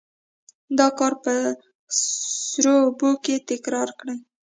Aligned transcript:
دا 0.77 0.87
کار 0.99 1.13
په 1.23 1.33
سړو 2.51 2.73
اوبو 2.85 3.09
کې 3.23 3.35
تکرار 3.49 3.89
کړئ. 3.99 4.17